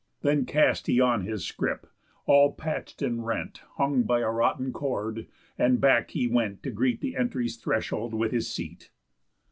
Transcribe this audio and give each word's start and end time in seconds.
Then 0.23 0.47
cast 0.47 0.87
he 0.87 0.99
on 0.99 1.25
his 1.27 1.45
scrip, 1.45 1.85
all 2.25 2.53
patch'd 2.53 3.03
and 3.03 3.23
rent, 3.23 3.61
Hung 3.75 4.01
by 4.01 4.21
a 4.21 4.31
rotten 4.31 4.73
cord, 4.73 5.27
and 5.59 5.79
back 5.79 6.09
he 6.09 6.25
went 6.27 6.63
To 6.63 6.71
greet 6.71 7.01
the 7.01 7.15
entry's 7.15 7.55
threshold 7.55 8.15
with 8.15 8.31
his 8.31 8.49
seat. 8.49 8.89